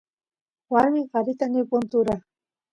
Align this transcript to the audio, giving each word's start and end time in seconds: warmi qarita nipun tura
warmi 0.73 1.01
qarita 1.11 1.45
nipun 1.47 1.83
tura 1.91 2.15